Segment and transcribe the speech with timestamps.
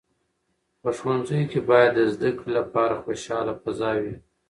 [0.81, 4.15] په ښوونځیو کې باید د زده کړې لپاره خوشاله فضا وي.